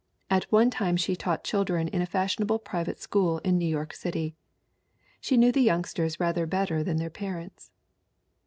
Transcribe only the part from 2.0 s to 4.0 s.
a fashionable private school in New York